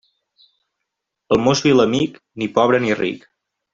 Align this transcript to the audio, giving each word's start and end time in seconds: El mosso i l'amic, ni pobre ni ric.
El 1.37 1.41
mosso 1.47 1.69
i 1.73 1.73
l'amic, 1.75 2.17
ni 2.43 2.49
pobre 2.57 2.81
ni 2.87 2.99
ric. 3.03 3.29